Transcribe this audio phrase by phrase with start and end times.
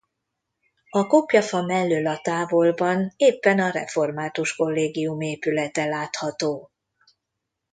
[0.89, 6.71] A kopjafa mellől a távolban éppen a református kollégium épülete látható.